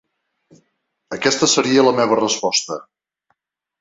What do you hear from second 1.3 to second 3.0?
seria la meva resposta.